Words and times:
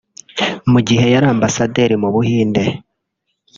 Mu 0.71 0.79
gihe 0.87 1.05
yari 1.13 1.27
Ambasaderi 1.35 1.95
mu 2.03 2.09
Buhinde 2.15 2.63